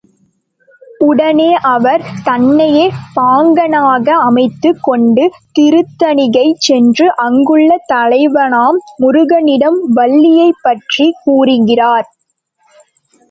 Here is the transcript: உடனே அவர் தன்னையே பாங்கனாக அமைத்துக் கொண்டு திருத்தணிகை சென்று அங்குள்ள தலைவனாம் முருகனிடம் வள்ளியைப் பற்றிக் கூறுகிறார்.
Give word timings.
உடனே 0.99 1.53
அவர் 1.71 2.03
தன்னையே 2.23 2.85
பாங்கனாக 3.15 4.09
அமைத்துக் 4.21 4.79
கொண்டு 4.81 5.25
திருத்தணிகை 5.59 6.45
சென்று 6.59 7.07
அங்குள்ள 7.17 7.77
தலைவனாம் 7.93 8.79
முருகனிடம் 9.01 9.79
வள்ளியைப் 9.93 10.59
பற்றிக் 10.61 11.21
கூறுகிறார். 11.23 12.07